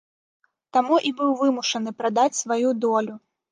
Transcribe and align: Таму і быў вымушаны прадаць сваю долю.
Таму 0.77 0.95
і 1.09 1.11
быў 1.19 1.31
вымушаны 1.43 1.89
прадаць 2.01 2.39
сваю 2.43 2.75
долю. 2.89 3.15